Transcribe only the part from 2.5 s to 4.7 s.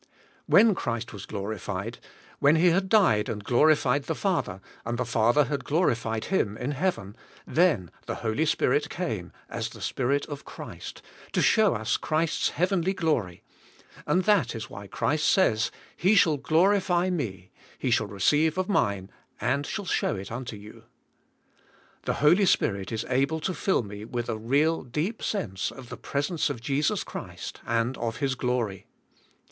He had died and glorified the Father,